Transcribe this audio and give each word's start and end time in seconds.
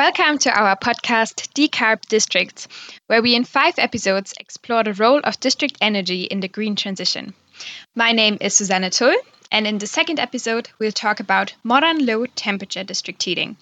Welcome 0.00 0.38
to 0.38 0.50
our 0.50 0.76
podcast 0.76 1.52
Decarb 1.52 2.00
Districts, 2.08 2.68
where 3.06 3.20
we 3.20 3.34
in 3.34 3.44
five 3.44 3.74
episodes 3.76 4.32
explore 4.40 4.82
the 4.82 4.94
role 4.94 5.20
of 5.22 5.38
district 5.40 5.76
energy 5.82 6.22
in 6.22 6.40
the 6.40 6.48
green 6.48 6.74
transition. 6.74 7.34
My 7.94 8.12
name 8.12 8.38
is 8.40 8.54
Susanne 8.54 8.90
Tull, 8.90 9.14
and 9.52 9.66
in 9.66 9.76
the 9.76 9.86
second 9.86 10.18
episode, 10.18 10.70
we'll 10.78 10.90
talk 10.90 11.20
about 11.20 11.52
modern 11.62 12.06
low 12.06 12.24
temperature 12.24 12.82
district 12.82 13.22
heating. 13.22 13.58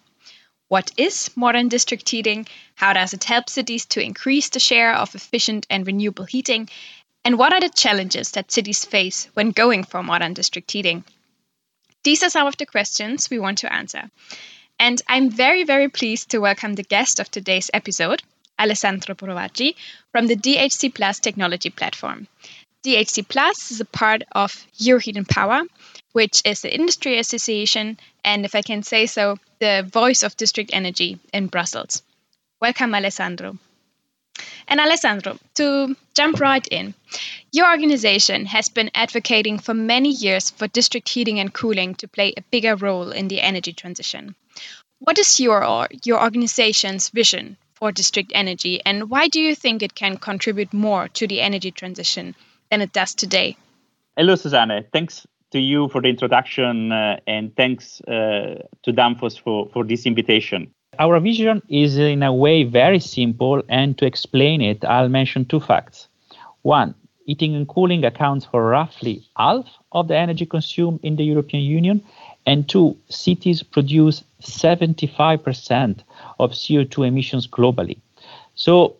What 0.69 0.93
is 0.97 1.29
modern 1.37 1.67
district 1.67 2.09
heating? 2.09 2.47
How 2.77 2.93
does 2.93 3.13
it 3.15 3.25
help 3.25 3.51
cities 3.51 3.87
to 3.87 4.01
increase 4.01 4.49
the 4.49 4.61
share 4.61 4.95
of 4.95 5.17
efficient 5.17 5.67
and 5.69 5.85
renewable 5.85 6.25
heating? 6.25 6.69
And 7.25 7.37
what 7.37 7.53
are 7.53 7.61
the 7.61 7.69
challenges 7.69 8.31
that 8.31 8.53
cities 8.53 8.85
face 8.85 9.29
when 9.35 9.51
going 9.51 9.83
for 9.83 10.05
modern 10.05 10.35
district 10.35 10.71
heating? 10.71 11.03
These 12.05 12.23
are 12.23 12.31
some 12.31 12.47
of 12.47 12.57
the 12.59 12.67
questions 12.67 13.29
we 13.29 13.41
want 13.41 13.59
to 13.59 13.73
answer. 13.73 14.09
And 14.81 15.03
I'm 15.09 15.29
very, 15.29 15.65
very 15.65 15.89
pleased 15.89 16.31
to 16.31 16.39
welcome 16.39 16.75
the 16.75 16.85
guest 16.85 17.19
of 17.19 17.29
today's 17.29 17.69
episode, 17.75 18.23
Alessandro 18.61 19.17
Provaggi 19.17 19.75
from 20.13 20.29
the 20.29 20.37
DHC 20.37 20.95
Plus 20.95 21.19
technology 21.19 21.69
platform. 21.69 22.29
DHC 22.85 23.27
Plus 23.27 23.73
is 23.73 23.81
a 23.81 23.85
part 23.85 24.23
of 24.31 24.65
Euroheat 24.79 25.17
and 25.17 25.29
Power, 25.29 25.63
which 26.13 26.43
is 26.45 26.61
the 26.61 26.73
industry 26.73 27.19
association, 27.19 27.99
and 28.25 28.45
if 28.45 28.55
I 28.55 28.63
can 28.63 28.85
say 28.85 29.07
so, 29.07 29.39
the 29.59 29.85
voice 29.93 30.23
of 30.23 30.37
district 30.37 30.71
energy 30.73 31.19
in 31.33 31.49
Brussels. 31.49 32.03
Welcome, 32.61 32.95
Alessandro. 32.95 33.59
And 34.69 34.79
Alessandro, 34.79 35.41
to 35.57 35.97
jump 36.15 36.39
right 36.39 36.67
in, 36.71 36.95
your 37.51 37.69
organization 37.69 38.47
has 38.47 38.69
been 38.69 38.93
advocating 38.95 39.59
for 39.59 39.75
many 39.75 40.11
years 40.11 40.51
for 40.51 40.69
district 40.69 41.09
heating 41.09 41.41
and 41.41 41.53
cooling 41.53 41.97
to 41.97 42.07
play 42.07 42.33
a 42.37 42.43
bigger 42.43 42.77
role 42.77 43.11
in 43.11 43.27
the 43.27 43.41
energy 43.41 43.73
transition. 43.73 44.37
What 45.01 45.19
is 45.19 45.39
your 45.39 45.89
your 46.05 46.23
organization's 46.23 47.11
vision 47.11 47.57
for 47.75 47.93
district 47.93 48.33
energy, 48.35 48.81
and 48.85 49.09
why 49.09 49.29
do 49.29 49.41
you 49.41 49.55
think 49.55 49.83
it 49.83 49.95
can 49.95 50.17
contribute 50.17 50.73
more 50.73 51.09
to 51.09 51.27
the 51.29 51.41
energy 51.41 51.71
transition 51.71 52.35
than 52.71 52.81
it 52.81 52.93
does 52.93 53.15
today? 53.15 53.57
Hello, 54.17 54.35
Susanne. 54.35 54.85
Thanks 54.93 55.27
to 55.53 55.61
you 55.61 55.89
for 55.89 56.03
the 56.03 56.09
introduction, 56.09 56.91
uh, 56.91 57.21
and 57.27 57.55
thanks 57.55 58.01
uh, 58.03 58.63
to 58.83 58.93
Danfoss 58.93 59.41
for, 59.41 59.69
for 59.73 59.85
this 59.85 60.05
invitation. 60.05 60.75
Our 60.99 61.21
vision 61.21 61.63
is 61.69 61.97
in 61.97 62.25
a 62.25 62.35
way 62.35 62.65
very 62.65 62.99
simple, 62.99 63.63
and 63.69 63.97
to 63.99 64.05
explain 64.07 64.61
it, 64.61 64.85
I'll 64.85 65.09
mention 65.09 65.45
two 65.45 65.61
facts. 65.61 66.09
One, 66.63 66.97
heating 67.25 67.55
and 67.55 67.69
cooling 67.69 68.05
accounts 68.05 68.47
for 68.47 68.67
roughly 68.67 69.23
half 69.37 69.67
of 69.93 70.09
the 70.09 70.17
energy 70.17 70.47
consumed 70.47 71.01
in 71.05 71.15
the 71.15 71.25
European 71.25 71.63
Union, 71.63 72.03
and 72.49 72.69
two, 72.69 72.97
cities 73.09 73.63
produce 73.63 74.25
75% 74.43 76.03
of 76.39 76.51
CO2 76.53 77.07
emissions 77.07 77.47
globally. 77.47 77.99
So, 78.55 78.97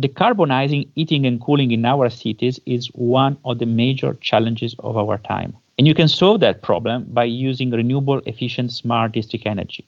decarbonizing 0.00 0.88
heating 0.94 1.26
and 1.26 1.40
cooling 1.40 1.70
in 1.70 1.84
our 1.84 2.08
cities 2.10 2.58
is 2.66 2.86
one 2.94 3.36
of 3.44 3.58
the 3.58 3.66
major 3.66 4.14
challenges 4.20 4.74
of 4.80 4.96
our 4.96 5.18
time. 5.18 5.56
And 5.76 5.86
you 5.86 5.94
can 5.94 6.08
solve 6.08 6.40
that 6.40 6.62
problem 6.62 7.06
by 7.10 7.24
using 7.24 7.70
renewable, 7.70 8.20
efficient, 8.26 8.72
smart 8.72 9.12
district 9.12 9.46
energy 9.46 9.84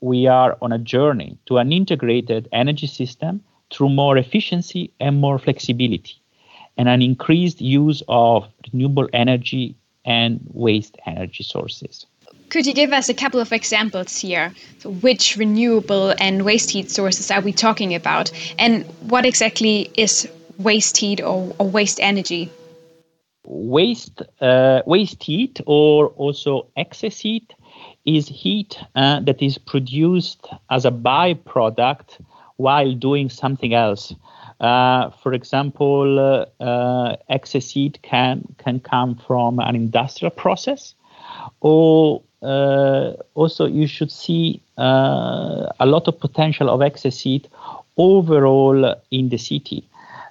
we 0.00 0.26
are 0.26 0.56
on 0.62 0.72
a 0.72 0.78
journey 0.78 1.36
to 1.46 1.58
an 1.58 1.72
integrated 1.72 2.48
energy 2.52 2.86
system 2.86 3.42
through 3.70 3.90
more 3.90 4.16
efficiency 4.16 4.92
and 4.98 5.20
more 5.20 5.38
flexibility, 5.38 6.14
and 6.76 6.88
an 6.88 7.02
increased 7.02 7.60
use 7.60 8.02
of 8.08 8.48
renewable 8.72 9.08
energy 9.12 9.76
and 10.04 10.40
waste 10.52 10.96
energy 11.06 11.44
sources. 11.44 12.06
Could 12.48 12.66
you 12.66 12.74
give 12.74 12.92
us 12.92 13.08
a 13.08 13.14
couple 13.14 13.38
of 13.38 13.52
examples 13.52 14.18
here? 14.18 14.52
So 14.78 14.90
which 14.90 15.36
renewable 15.36 16.12
and 16.18 16.44
waste 16.44 16.70
heat 16.70 16.90
sources 16.90 17.30
are 17.30 17.40
we 17.40 17.52
talking 17.52 17.94
about? 17.94 18.32
And 18.58 18.84
what 19.08 19.24
exactly 19.24 19.88
is 19.96 20.28
waste 20.58 20.96
heat 20.96 21.20
or, 21.20 21.54
or 21.58 21.68
waste 21.68 22.00
energy? 22.00 22.50
Waste, 23.44 24.22
uh, 24.40 24.82
waste 24.84 25.22
heat, 25.22 25.60
or 25.64 26.08
also 26.08 26.68
excess 26.76 27.18
heat, 27.18 27.54
is 28.04 28.28
heat 28.28 28.78
uh, 28.94 29.20
that 29.20 29.42
is 29.42 29.58
produced 29.58 30.48
as 30.68 30.84
a 30.84 30.90
byproduct 30.90 32.18
while 32.56 32.92
doing 32.92 33.30
something 33.30 33.74
else. 33.74 34.14
Uh, 34.60 35.10
for 35.22 35.32
example, 35.32 36.46
uh, 36.60 37.16
excess 37.28 37.70
heat 37.70 37.98
can 38.02 38.42
can 38.58 38.78
come 38.78 39.14
from 39.26 39.58
an 39.58 39.74
industrial 39.74 40.30
process, 40.30 40.94
or 41.60 42.22
uh, 42.42 43.12
also 43.34 43.66
you 43.66 43.86
should 43.86 44.10
see 44.10 44.60
uh, 44.78 45.66
a 45.80 45.86
lot 45.86 46.08
of 46.08 46.18
potential 46.20 46.68
of 46.68 46.82
excess 46.82 47.20
heat 47.20 47.48
overall 47.96 48.94
in 49.10 49.28
the 49.30 49.38
city. 49.38 49.84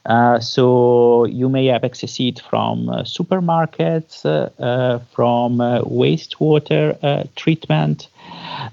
Uh, 0.06 0.40
so 0.40 1.26
you 1.26 1.50
may 1.50 1.66
have 1.66 1.84
excess 1.84 2.16
heat 2.16 2.42
from 2.50 2.90
uh, 2.90 3.04
supermarkets, 3.04 4.26
uh, 4.26 5.00
from 5.14 5.58
wastewater 5.58 7.28
treatment 7.36 8.08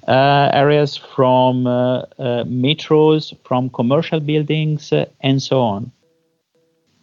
areas, 0.09 0.97
from 0.97 1.65
metros, 1.65 3.37
from 3.45 3.71
commercial 3.71 4.21
buildings, 4.21 4.93
and 5.21 5.43
so 5.43 5.61
on. 5.61 5.93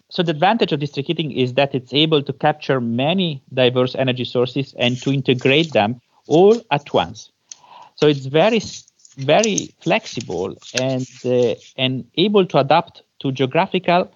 So 0.10 0.22
the 0.22 0.30
advantage 0.30 0.72
of 0.72 0.80
district 0.80 1.08
heating 1.08 1.32
is 1.32 1.56
that 1.56 1.74
it's 1.74 1.92
able 1.92 2.22
to 2.22 2.34
capture 2.34 2.80
many 2.80 3.42
diverse 3.52 3.96
energy 3.96 4.26
sources 4.26 4.76
and 4.78 4.96
to 5.02 5.12
integrate 5.12 5.74
them 5.74 6.00
all 6.28 6.62
at 6.70 6.94
once. 6.94 7.32
So 7.96 8.08
it's 8.08 8.28
very 8.28 8.62
very 9.18 9.74
flexible 9.82 10.56
and 10.74 11.08
uh, 11.26 11.56
and 11.78 12.06
able 12.16 12.46
to 12.46 12.58
adapt 12.60 13.04
to 13.20 13.32
geographical 13.32 14.12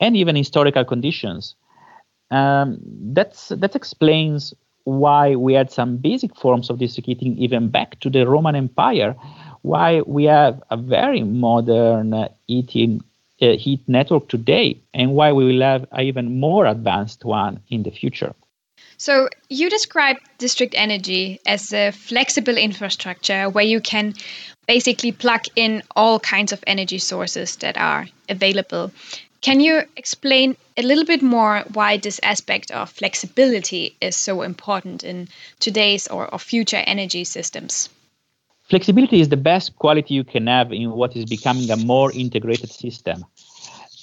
and 0.00 0.16
even 0.16 0.36
historical 0.36 0.84
conditions. 0.84 1.56
Um, 2.30 2.78
that's 3.12 3.48
that 3.48 3.74
explains 3.74 4.54
why 4.84 5.34
we 5.34 5.54
had 5.54 5.70
some 5.70 5.96
basic 5.96 6.36
forms 6.36 6.70
of 6.70 6.78
district 6.78 7.06
heating 7.06 7.36
even 7.38 7.68
back 7.68 7.98
to 8.00 8.10
the 8.10 8.26
Roman 8.26 8.54
Empire. 8.54 9.16
Why 9.62 10.02
we 10.02 10.24
have 10.24 10.62
a 10.70 10.76
very 10.76 11.22
modern 11.22 12.12
uh, 12.12 12.28
heating 12.46 13.02
uh, 13.40 13.56
heat 13.56 13.80
network 13.88 14.28
today, 14.28 14.80
and 14.92 15.14
why 15.14 15.32
we 15.32 15.44
will 15.44 15.62
have 15.62 15.86
an 15.92 16.04
even 16.04 16.38
more 16.38 16.66
advanced 16.66 17.24
one 17.24 17.60
in 17.68 17.82
the 17.82 17.90
future. 17.90 18.34
So, 18.96 19.28
you 19.48 19.70
describe 19.70 20.16
district 20.38 20.74
energy 20.76 21.40
as 21.44 21.72
a 21.72 21.90
flexible 21.90 22.56
infrastructure 22.56 23.50
where 23.50 23.64
you 23.64 23.80
can 23.80 24.14
basically 24.66 25.12
plug 25.12 25.42
in 25.56 25.82
all 25.96 26.20
kinds 26.20 26.52
of 26.52 26.62
energy 26.66 26.98
sources 26.98 27.56
that 27.56 27.76
are 27.76 28.06
available. 28.28 28.92
Can 29.44 29.60
you 29.60 29.82
explain 29.94 30.56
a 30.74 30.82
little 30.82 31.04
bit 31.04 31.20
more 31.20 31.64
why 31.74 31.98
this 31.98 32.18
aspect 32.22 32.70
of 32.70 32.88
flexibility 32.88 33.94
is 34.00 34.16
so 34.16 34.40
important 34.40 35.04
in 35.04 35.28
today's 35.60 36.08
or, 36.08 36.32
or 36.32 36.38
future 36.38 36.82
energy 36.86 37.24
systems? 37.24 37.90
Flexibility 38.70 39.20
is 39.20 39.28
the 39.28 39.36
best 39.36 39.76
quality 39.76 40.14
you 40.14 40.24
can 40.24 40.46
have 40.46 40.72
in 40.72 40.90
what 40.92 41.14
is 41.14 41.26
becoming 41.26 41.70
a 41.70 41.76
more 41.76 42.10
integrated 42.12 42.70
system. 42.70 43.26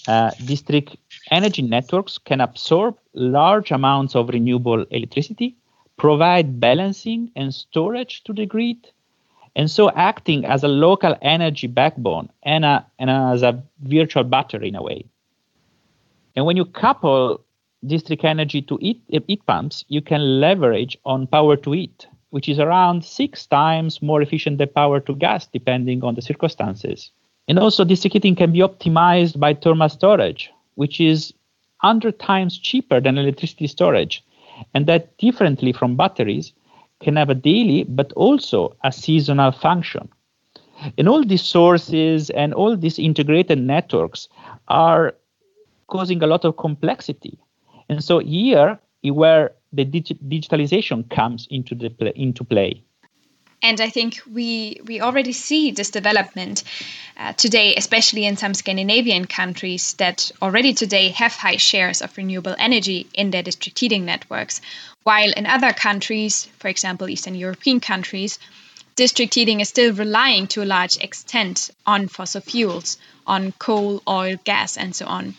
Uh, 0.07 0.29
district 0.45 0.95
energy 1.31 1.63
networks 1.63 2.19
can 2.19 2.39
absorb 2.39 2.95
large 3.15 3.71
amounts 3.71 4.15
of 4.15 4.29
renewable 4.29 4.85
electricity, 4.91 5.55
provide 5.97 6.59
balancing 6.59 7.31
and 7.35 7.51
storage 7.51 8.23
to 8.25 8.33
the 8.33 8.45
grid, 8.45 8.87
and 9.55 9.71
so 9.71 9.89
acting 9.89 10.45
as 10.45 10.63
a 10.63 10.67
local 10.67 11.15
energy 11.19 11.65
backbone 11.65 12.29
and, 12.43 12.63
a, 12.63 12.85
and 12.99 13.09
as 13.09 13.41
a 13.41 13.63
virtual 13.81 14.23
battery 14.23 14.67
in 14.67 14.75
a 14.75 14.83
way. 14.83 15.03
And 16.35 16.45
when 16.45 16.57
you 16.57 16.65
couple 16.65 17.43
district 17.85 18.23
energy 18.23 18.61
to 18.63 18.77
heat, 18.77 19.01
uh, 19.13 19.19
heat 19.27 19.45
pumps, 19.45 19.85
you 19.87 20.01
can 20.01 20.39
leverage 20.39 20.97
on 21.05 21.27
power 21.27 21.55
to 21.57 21.71
heat, 21.71 22.07
which 22.29 22.47
is 22.47 22.59
around 22.59 23.03
six 23.03 23.45
times 23.47 24.01
more 24.01 24.21
efficient 24.21 24.57
than 24.57 24.69
power 24.69 24.99
to 25.01 25.15
gas, 25.15 25.47
depending 25.47 26.03
on 26.03 26.15
the 26.15 26.21
circumstances. 26.21 27.11
And 27.47 27.59
also, 27.59 27.83
district 27.83 28.13
heating 28.13 28.35
can 28.35 28.51
be 28.51 28.59
optimized 28.59 29.39
by 29.39 29.53
thermal 29.53 29.89
storage, 29.89 30.51
which 30.75 31.01
is 31.01 31.33
100 31.81 32.19
times 32.19 32.57
cheaper 32.57 33.01
than 33.01 33.17
electricity 33.17 33.67
storage. 33.67 34.23
And 34.73 34.85
that, 34.85 35.17
differently 35.17 35.73
from 35.73 35.97
batteries, 35.97 36.53
can 37.01 37.15
have 37.15 37.29
a 37.29 37.35
daily 37.35 37.83
but 37.83 38.13
also 38.13 38.75
a 38.83 38.91
seasonal 38.91 39.51
function. 39.51 40.07
And 40.97 41.09
all 41.09 41.25
these 41.25 41.41
sources 41.41 42.29
and 42.31 42.53
all 42.53 42.77
these 42.77 42.99
integrated 42.99 43.59
networks 43.59 44.29
are 44.67 45.15
causing 45.91 46.23
a 46.23 46.27
lot 46.27 46.45
of 46.45 46.57
complexity. 46.57 47.37
And 47.89 48.03
so 48.03 48.19
here 48.19 48.79
where 49.03 49.51
the 49.73 49.85
digi- 49.85 50.19
digitalization 50.27 51.09
comes 51.09 51.47
into 51.49 51.75
the 51.75 51.89
play, 51.89 52.13
into 52.15 52.43
play. 52.43 52.83
And 53.63 53.79
I 53.79 53.89
think 53.89 54.21
we 54.31 54.81
we 54.85 55.01
already 55.01 55.33
see 55.33 55.71
this 55.71 55.91
development 55.91 56.63
uh, 57.15 57.33
today, 57.33 57.75
especially 57.75 58.25
in 58.25 58.37
some 58.37 58.55
Scandinavian 58.55 59.25
countries 59.25 59.93
that 59.93 60.31
already 60.41 60.73
today 60.73 61.09
have 61.09 61.33
high 61.33 61.57
shares 61.57 62.01
of 62.01 62.17
renewable 62.17 62.55
energy 62.57 63.07
in 63.13 63.29
their 63.29 63.43
district 63.43 63.77
heating 63.77 64.05
networks, 64.05 64.61
while 65.03 65.31
in 65.37 65.45
other 65.45 65.73
countries, 65.73 66.47
for 66.57 66.69
example 66.69 67.07
Eastern 67.09 67.35
European 67.35 67.79
countries, 67.79 68.39
district 68.95 69.35
heating 69.35 69.59
is 69.59 69.69
still 69.69 69.93
relying 69.93 70.47
to 70.47 70.63
a 70.63 70.71
large 70.77 70.97
extent 70.97 71.69
on 71.85 72.07
fossil 72.07 72.41
fuels, 72.41 72.97
on 73.27 73.51
coal, 73.59 74.01
oil, 74.07 74.37
gas, 74.43 74.77
and 74.77 74.95
so 74.95 75.05
on. 75.05 75.35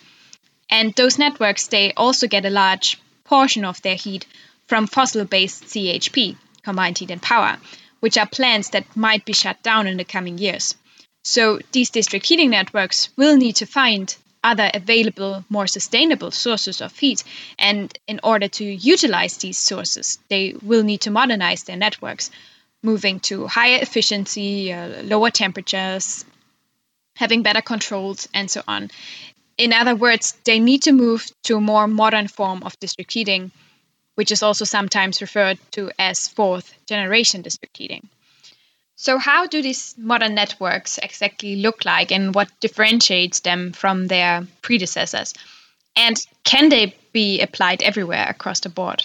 And 0.73 0.95
those 0.95 1.19
networks, 1.19 1.67
they 1.67 1.93
also 1.93 2.27
get 2.27 2.47
a 2.47 2.51
large 2.51 2.99
portion 3.25 3.67
of 3.67 3.83
their 3.83 3.95
heat 3.95 4.25
from 4.67 4.87
fossil 4.87 5.27
based 5.27 5.65
CHP, 5.65 6.37
combined 6.63 6.97
heat 6.97 7.11
and 7.11 7.21
power, 7.21 7.59
which 8.01 8.17
are 8.17 8.27
plants 8.27 8.71
that 8.71 8.97
might 8.97 9.27
be 9.27 9.35
shut 9.35 9.63
down 9.63 9.87
in 9.87 9.99
the 9.99 10.05
coming 10.05 10.39
years. 10.39 10.75
So 11.25 11.61
these 11.73 11.91
district 11.91 12.27
heating 12.27 12.49
networks 12.49 13.11
will 13.19 13.37
need 13.37 13.57
to 13.57 13.67
find 13.67 14.17
other 14.43 14.71
available, 14.73 15.45
more 15.51 15.67
sustainable 15.67 16.31
sources 16.31 16.81
of 16.81 16.99
heat. 16.99 17.23
And 17.59 17.97
in 18.09 18.21
order 18.25 18.49
to 18.49 18.65
utilize 18.65 19.37
these 19.37 19.59
sources, 19.59 20.19
they 20.31 20.55
will 20.63 20.85
need 20.85 21.03
to 21.03 21.11
modernize 21.11 21.65
their 21.65 21.77
networks, 21.77 22.31
moving 22.83 23.21
to 23.21 23.47
higher 23.47 23.79
efficiency, 23.83 24.73
uh, 24.73 25.03
lower 25.03 25.31
temperatures, 25.31 26.25
having 27.17 27.43
better 27.43 27.61
controls, 27.61 28.27
and 28.33 28.51
so 28.51 28.63
on. 28.67 28.91
In 29.59 29.73
other 29.73 29.95
words, 29.95 30.33
they 30.45 30.59
need 30.59 30.83
to 30.83 30.93
move 30.93 31.27
to 31.45 31.57
a 31.57 31.61
more 31.61 31.87
modern 31.87 32.29
form 32.29 32.63
of 32.63 32.79
district 32.81 33.13
heating, 33.13 33.51
which 34.15 34.33
is 34.33 34.43
also 34.43 34.65
sometimes 34.65 35.21
referred 35.21 35.59
to 35.73 35.91
as 35.99 36.29
fourth 36.29 36.75
generation 36.87 37.43
district 37.43 37.77
heating. 37.77 38.09
So, 38.97 39.19
how 39.19 39.47
do 39.47 39.63
these 39.63 39.95
modern 39.99 40.35
networks 40.35 40.99
exactly 40.99 41.57
look 41.57 41.85
like 41.85 42.13
and 42.13 42.35
what 42.35 42.49
differentiates 42.61 43.41
them 43.41 43.73
from 43.73 44.07
their 44.07 44.47
predecessors? 44.63 45.35
And 45.97 46.17
can 46.45 46.69
they 46.69 46.95
be 47.13 47.41
applied 47.41 47.83
everywhere 47.83 48.27
across 48.29 48.61
the 48.61 48.69
board? 48.69 49.05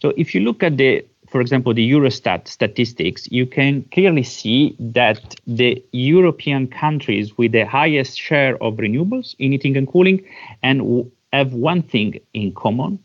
So, 0.00 0.14
if 0.16 0.34
you 0.34 0.40
look 0.40 0.62
at 0.62 0.78
the 0.78 1.04
for 1.30 1.40
example, 1.40 1.72
the 1.72 1.88
Eurostat 1.88 2.48
statistics, 2.48 3.30
you 3.30 3.46
can 3.46 3.84
clearly 3.92 4.24
see 4.24 4.74
that 4.80 5.36
the 5.46 5.82
European 5.92 6.66
countries 6.66 7.38
with 7.38 7.52
the 7.52 7.64
highest 7.64 8.18
share 8.18 8.60
of 8.62 8.74
renewables 8.74 9.36
in 9.38 9.52
heating 9.52 9.76
and 9.76 9.86
cooling 9.86 10.24
and 10.62 11.10
have 11.32 11.52
one 11.52 11.82
thing 11.82 12.18
in 12.34 12.52
common. 12.54 12.98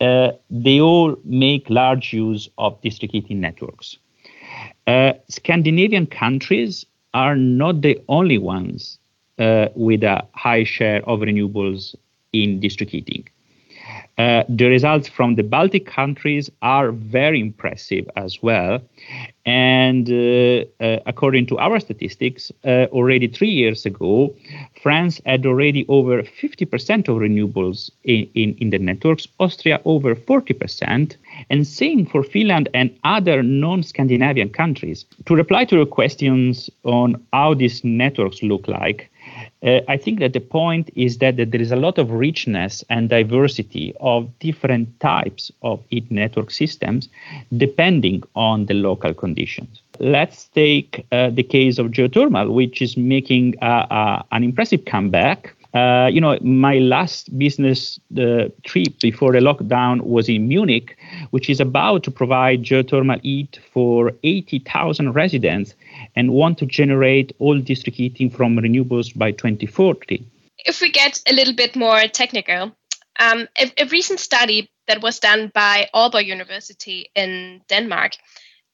Uh, 0.00 0.30
they 0.48 0.80
all 0.80 1.16
make 1.24 1.68
large 1.68 2.12
use 2.12 2.48
of 2.58 2.80
district 2.80 3.12
heating 3.12 3.40
networks. 3.40 3.98
Uh, 4.86 5.14
Scandinavian 5.28 6.06
countries 6.06 6.86
are 7.12 7.34
not 7.34 7.82
the 7.82 8.00
only 8.08 8.38
ones 8.38 8.98
uh, 9.40 9.66
with 9.74 10.04
a 10.04 10.24
high 10.34 10.62
share 10.62 11.06
of 11.08 11.20
renewables 11.20 11.96
in 12.32 12.60
district 12.60 12.92
heating. 12.92 13.28
Uh, 14.18 14.42
the 14.48 14.66
results 14.66 15.08
from 15.08 15.36
the 15.36 15.42
Baltic 15.42 15.86
countries 15.86 16.50
are 16.60 16.90
very 16.90 17.40
impressive 17.40 18.08
as 18.16 18.42
well. 18.42 18.80
And 19.46 20.10
uh, 20.10 20.64
uh, 20.84 20.98
according 21.06 21.46
to 21.46 21.58
our 21.58 21.78
statistics, 21.78 22.50
uh, 22.64 22.86
already 22.90 23.28
three 23.28 23.50
years 23.50 23.86
ago, 23.86 24.34
France 24.82 25.20
had 25.24 25.46
already 25.46 25.86
over 25.88 26.22
50% 26.22 27.08
of 27.08 27.16
renewables 27.16 27.90
in, 28.04 28.28
in, 28.34 28.56
in 28.58 28.70
the 28.70 28.78
networks, 28.78 29.28
Austria 29.38 29.80
over 29.84 30.14
40%, 30.16 31.16
and 31.48 31.66
same 31.66 32.04
for 32.04 32.22
Finland 32.24 32.68
and 32.74 32.90
other 33.04 33.42
non 33.42 33.82
Scandinavian 33.82 34.50
countries. 34.50 35.06
To 35.26 35.34
reply 35.34 35.64
to 35.66 35.76
your 35.76 35.86
questions 35.86 36.68
on 36.82 37.22
how 37.32 37.54
these 37.54 37.84
networks 37.84 38.42
look 38.42 38.66
like, 38.66 39.10
uh, 39.62 39.80
I 39.88 39.96
think 39.96 40.20
that 40.20 40.32
the 40.32 40.40
point 40.40 40.90
is 40.94 41.18
that, 41.18 41.36
that, 41.36 41.50
there 41.50 41.60
is 41.60 41.72
a 41.72 41.76
lot 41.76 41.98
of 41.98 42.10
richness 42.10 42.84
and 42.90 43.08
diversity 43.08 43.92
of 44.00 44.30
different 44.38 45.00
types 45.00 45.50
of 45.62 45.82
heat 45.90 46.08
network 46.10 46.50
systems 46.50 47.08
depending 47.56 48.22
on 48.36 48.66
the 48.66 48.74
local 48.74 49.12
conditions. 49.14 49.80
Let's 49.98 50.46
take 50.48 51.04
uh, 51.10 51.30
the 51.30 51.42
case 51.42 51.78
of 51.78 51.88
geothermal, 51.88 52.52
which 52.52 52.80
is 52.80 52.96
making 52.96 53.56
an 53.60 54.44
impressive 54.44 54.84
comeback. 54.84 55.54
Uh, 55.74 56.08
you 56.10 56.20
know, 56.20 56.38
my 56.40 56.78
last 56.78 57.36
business 57.36 58.00
uh, 58.16 58.44
trip 58.64 58.98
before 59.00 59.32
the 59.32 59.38
lockdown 59.38 60.00
was 60.00 60.28
in 60.28 60.48
Munich, 60.48 60.96
which 61.30 61.50
is 61.50 61.60
about 61.60 62.04
to 62.04 62.10
provide 62.10 62.62
geothermal 62.62 63.20
heat 63.22 63.58
for 63.72 64.12
80,000 64.22 65.12
residents 65.12 65.74
and 66.18 66.32
want 66.32 66.58
to 66.58 66.66
generate 66.66 67.32
all 67.38 67.60
district 67.60 67.96
heating 67.96 68.28
from 68.28 68.56
renewables 68.56 69.16
by 69.16 69.30
2040. 69.30 70.26
If 70.58 70.80
we 70.80 70.90
get 70.90 71.22
a 71.30 71.32
little 71.32 71.54
bit 71.54 71.76
more 71.76 72.08
technical, 72.08 72.76
um, 73.20 73.46
a, 73.56 73.72
a, 73.78 73.86
recent 73.86 74.18
study 74.18 74.68
that 74.88 75.00
was 75.00 75.20
done 75.20 75.52
by 75.54 75.88
Aalborg 75.94 76.26
University 76.26 77.08
in 77.14 77.60
Denmark 77.68 78.12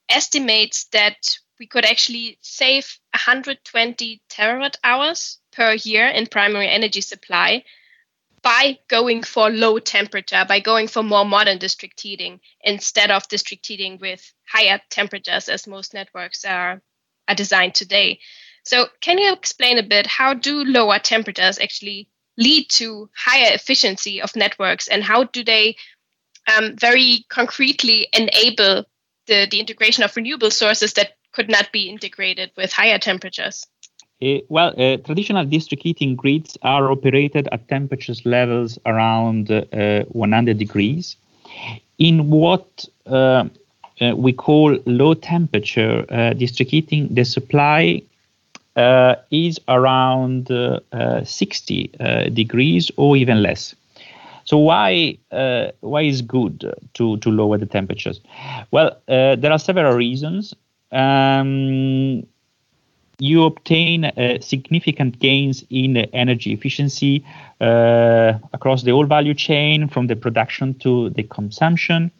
estimates 0.08 0.86
that 0.92 1.16
we 1.60 1.66
could 1.66 1.84
actually 1.84 2.38
save 2.40 2.98
120 3.12 4.22
terawatt 4.30 4.76
hours 4.82 5.38
per 5.52 5.74
year 5.74 6.08
in 6.08 6.26
primary 6.26 6.68
energy 6.68 7.02
supply 7.02 7.62
by 8.42 8.78
going 8.88 9.22
for 9.22 9.50
low 9.50 9.78
temperature, 9.78 10.46
by 10.48 10.60
going 10.60 10.88
for 10.88 11.02
more 11.02 11.26
modern 11.26 11.58
district 11.58 12.00
heating 12.00 12.40
instead 12.62 13.10
of 13.10 13.28
district 13.28 13.66
heating 13.66 13.98
with 14.00 14.32
higher 14.48 14.80
temperatures, 14.88 15.50
as 15.50 15.66
most 15.66 15.92
networks 15.92 16.46
are 16.46 16.80
are 17.28 17.34
designed 17.34 17.74
today. 17.74 18.20
So, 18.64 18.86
can 19.00 19.18
you 19.18 19.32
explain 19.32 19.78
a 19.78 19.82
bit 19.82 20.06
how 20.06 20.34
do 20.34 20.64
lower 20.64 20.98
temperatures 20.98 21.58
actually 21.58 22.08
lead 22.36 22.68
to 22.68 23.08
higher 23.16 23.52
efficiency 23.54 24.20
of 24.20 24.34
networks, 24.34 24.88
and 24.88 25.04
how 25.04 25.24
do 25.24 25.44
they 25.44 25.76
um, 26.56 26.76
very 26.76 27.24
concretely 27.28 28.08
enable 28.12 28.84
the, 29.26 29.46
the 29.50 29.60
integration 29.60 30.04
of 30.04 30.16
renewable 30.16 30.50
sources 30.50 30.94
that 30.94 31.16
could 31.32 31.48
not 31.48 31.72
be 31.72 31.88
integrated 31.88 32.50
with 32.56 32.72
higher 32.72 32.98
temperatures? 32.98 33.66
Uh, 34.22 34.38
well, 34.48 34.72
uh, 34.78 34.96
traditional 34.98 35.44
district 35.44 35.82
heating 35.82 36.14
grids 36.16 36.56
are 36.62 36.90
operated 36.90 37.48
at 37.52 37.68
temperatures 37.68 38.24
levels 38.24 38.78
around 38.86 39.50
uh, 39.50 40.04
100 40.04 40.56
degrees. 40.56 41.16
In 41.98 42.30
what 42.30 42.86
uh, 44.00 44.04
uh, 44.04 44.14
we 44.16 44.32
call 44.32 44.78
low 44.86 45.14
temperature 45.14 46.04
uh, 46.10 46.32
district 46.32 46.70
heating, 46.70 47.08
the 47.14 47.24
supply 47.24 48.02
uh, 48.76 49.14
is 49.30 49.60
around 49.68 50.50
uh, 50.50 50.80
uh, 50.92 51.24
60 51.24 51.90
uh, 52.00 52.24
degrees 52.30 52.90
or 52.96 53.16
even 53.16 53.42
less. 53.42 53.74
So 54.46 54.58
why 54.58 55.16
why 55.80 56.02
is 56.02 56.20
good 56.20 56.70
to 56.94 57.16
to 57.16 57.30
lower 57.30 57.56
the 57.56 57.64
temperatures? 57.64 58.20
Well, 58.72 59.00
there 59.06 59.50
are 59.50 59.58
several 59.58 59.96
reasons. 59.96 60.52
Um, 60.92 62.26
you 63.18 63.44
obtain 63.44 64.04
uh, 64.04 64.40
significant 64.40 65.18
gains 65.18 65.64
in 65.70 65.96
uh, 65.96 66.04
energy 66.12 66.52
efficiency 66.52 67.24
uh, 67.60 68.34
across 68.52 68.82
the 68.82 68.90
whole 68.90 69.06
value 69.06 69.34
chain, 69.34 69.88
from 69.88 70.08
the 70.08 70.16
production 70.16 70.74
to 70.80 71.10
the 71.10 71.22
consumption 71.22 72.10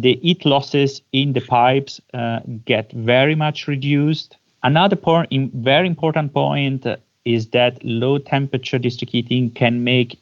the 0.00 0.18
heat 0.22 0.44
losses 0.44 1.02
in 1.12 1.34
the 1.34 1.40
pipes 1.40 2.00
uh, 2.14 2.40
get 2.64 2.90
very 2.92 3.36
much 3.36 3.68
reduced. 3.68 4.36
Another 4.64 4.96
point, 4.96 5.52
very 5.54 5.86
important 5.86 6.32
point 6.34 6.84
uh, 6.84 6.96
is 7.24 7.48
that 7.48 7.82
low 7.84 8.18
temperature 8.18 8.78
district 8.78 9.12
heating 9.12 9.50
can 9.50 9.84
make 9.84 10.18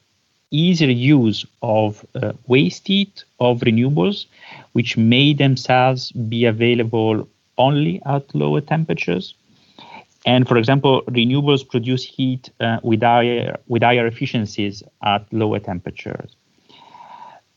easier 0.51 0.91
use 0.91 1.47
of 1.63 2.05
uh, 2.15 2.33
waste 2.47 2.87
heat 2.87 3.25
of 3.41 3.61
renewables, 3.61 4.27
which 4.73 4.99
may 4.99 5.33
themselves 5.33 6.13
be 6.13 6.45
available 6.45 7.27
only 7.57 8.03
at 8.05 8.35
lower 8.35 8.61
temperatures. 8.61 9.35
And 10.27 10.47
for 10.47 10.59
example, 10.59 11.03
renewables 11.09 11.67
produce 11.67 12.05
heat 12.05 12.51
uh, 12.61 12.79
with, 12.83 13.03
higher, 13.03 13.57
with 13.69 13.83
higher 13.83 14.07
efficiencies 14.07 14.83
at 15.03 15.25
lower 15.33 15.59
temperatures. 15.61 16.37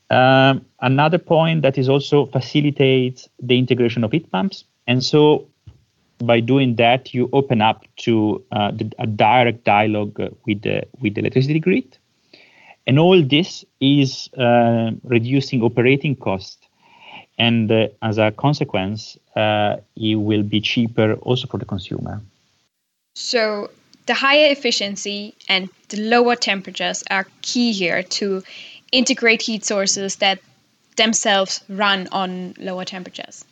Um, 0.09 0.65
another 0.79 1.17
point 1.17 1.63
that 1.63 1.77
is 1.77 1.89
also 1.89 2.27
facilitates 2.27 3.27
the 3.41 3.57
integration 3.57 4.03
of 4.03 4.11
heat 4.11 4.31
pumps. 4.31 4.65
And 4.87 5.03
so 5.03 5.47
by 6.19 6.39
doing 6.39 6.75
that, 6.75 7.13
you 7.13 7.29
open 7.33 7.61
up 7.61 7.85
to 7.97 8.43
uh, 8.51 8.71
the, 8.71 8.91
a 8.99 9.07
direct 9.07 9.63
dialogue 9.63 10.19
with 10.45 10.61
the, 10.61 10.83
with 11.01 11.15
the 11.15 11.21
electricity 11.21 11.59
grid. 11.59 11.97
And 12.87 12.99
all 12.99 13.21
this 13.23 13.65
is 13.79 14.29
uh, 14.37 14.91
reducing 15.03 15.63
operating 15.63 16.15
costs. 16.15 16.59
And 17.37 17.69
uh, 17.71 17.87
as 18.01 18.17
a 18.17 18.31
consequence, 18.31 19.17
uh, 19.35 19.77
it 19.95 20.15
will 20.15 20.43
be 20.43 20.61
cheaper 20.61 21.13
also 21.15 21.47
for 21.47 21.57
the 21.57 21.65
consumer. 21.65 22.21
So 23.15 23.71
the 24.05 24.13
higher 24.13 24.51
efficiency 24.51 25.33
and 25.49 25.69
the 25.89 25.97
lower 26.01 26.35
temperatures 26.35 27.03
are 27.09 27.25
key 27.41 27.71
here 27.71 28.03
to 28.03 28.43
integrate 28.95 29.41
heat 29.41 29.65
sources 29.65 30.15
that 30.17 30.39
themselves 30.95 31.61
run 31.67 32.07
on 32.11 32.55
lower 32.57 32.85
temperatures. 32.85 33.43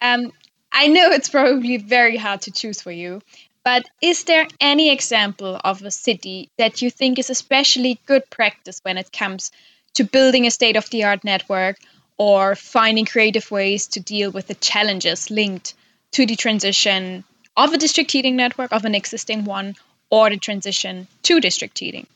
Um, 0.00 0.32
I 0.72 0.88
know 0.88 1.10
it's 1.10 1.28
probably 1.28 1.76
very 1.76 2.16
hard 2.16 2.42
to 2.42 2.50
choose 2.50 2.82
for 2.82 2.90
you, 2.90 3.22
but 3.64 3.88
is 4.00 4.24
there 4.24 4.48
any 4.60 4.90
example 4.90 5.60
of 5.62 5.82
a 5.82 5.92
city 5.92 6.50
that 6.58 6.82
you 6.82 6.90
think 6.90 7.18
is 7.18 7.30
especially 7.30 8.00
good 8.06 8.28
practice 8.30 8.80
when 8.82 8.98
it 8.98 9.12
comes 9.12 9.52
to 9.94 10.04
building 10.04 10.46
a 10.46 10.50
state 10.50 10.76
of 10.76 10.90
the 10.90 11.04
art 11.04 11.22
network 11.22 11.76
or 12.16 12.56
finding 12.56 13.04
creative 13.04 13.48
ways 13.50 13.86
to 13.88 14.00
deal 14.00 14.32
with 14.32 14.48
the 14.48 14.54
challenges 14.54 15.30
linked 15.30 15.74
to 16.10 16.26
the 16.26 16.36
transition 16.36 17.22
of 17.56 17.72
a 17.72 17.78
district 17.78 18.10
heating 18.10 18.34
network, 18.34 18.72
of 18.72 18.84
an 18.84 18.94
existing 18.94 19.44
one, 19.44 19.76
or 20.10 20.30
the 20.30 20.36
transition 20.36 21.06
to 21.22 21.40
district 21.40 21.78
heating? 21.78 22.06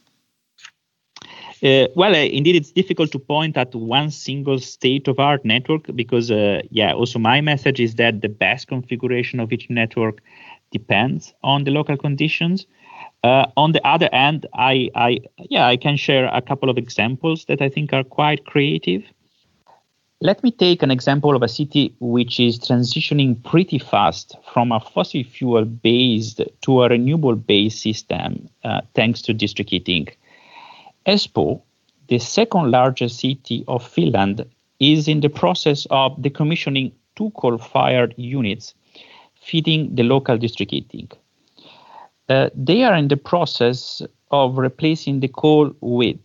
Uh, 1.62 1.88
well, 1.96 2.14
uh, 2.14 2.18
indeed, 2.18 2.54
it's 2.54 2.70
difficult 2.70 3.10
to 3.12 3.18
point 3.18 3.56
at 3.56 3.75
one 3.75 4.10
single 4.10 4.58
state-of-art 4.58 5.44
network 5.44 5.84
because, 5.96 6.30
uh, 6.30 6.60
yeah, 6.70 6.92
also 6.92 7.18
my 7.18 7.40
message 7.40 7.80
is 7.80 7.94
that 7.94 8.20
the 8.20 8.28
best 8.28 8.68
configuration 8.68 9.40
of 9.40 9.52
each 9.52 9.70
network 9.70 10.20
depends 10.70 11.32
on 11.42 11.64
the 11.64 11.70
local 11.70 11.96
conditions. 11.96 12.66
Uh, 13.25 13.46
on 13.56 13.72
the 13.72 13.84
other 13.86 14.10
hand, 14.12 14.46
I, 14.54 14.90
I, 14.94 15.20
yeah, 15.48 15.66
I 15.66 15.76
can 15.76 15.96
share 15.96 16.26
a 16.26 16.42
couple 16.42 16.68
of 16.68 16.76
examples 16.76 17.46
that 17.46 17.62
I 17.62 17.70
think 17.70 17.92
are 17.92 18.04
quite 18.04 18.44
creative. 18.44 19.02
Let 20.20 20.42
me 20.42 20.50
take 20.50 20.82
an 20.82 20.90
example 20.90 21.34
of 21.36 21.42
a 21.42 21.48
city 21.48 21.94
which 22.00 22.38
is 22.38 22.58
transitioning 22.58 23.42
pretty 23.44 23.78
fast 23.78 24.36
from 24.52 24.72
a 24.72 24.80
fossil 24.80 25.25
fuel 25.25 25.64
based 25.64 26.40
to 26.62 26.82
a 26.82 26.88
renewable 26.88 27.36
based 27.36 27.80
system 27.80 28.48
uh, 28.64 28.80
thanks 28.94 29.22
to 29.22 29.34
district 29.34 29.70
heating. 29.70 30.08
Espoo, 31.06 31.62
the 32.08 32.18
second 32.18 32.72
largest 32.72 33.20
city 33.20 33.64
of 33.68 33.86
Finland, 33.86 34.44
is 34.80 35.06
in 35.06 35.20
the 35.20 35.28
process 35.28 35.86
of 35.90 36.16
decommissioning 36.16 36.90
two 37.14 37.30
coal 37.36 37.58
fired 37.58 38.12
units 38.16 38.75
feeding 39.34 39.94
the 39.94 40.02
local 40.02 40.36
district 40.36 40.72
heating. 40.72 41.08
Uh, 42.28 42.50
they 42.54 42.82
are 42.82 42.96
in 42.96 43.06
the 43.06 43.16
process 43.16 44.02
of 44.32 44.58
replacing 44.58 45.20
the 45.20 45.28
coal 45.28 45.72
with 45.80 46.16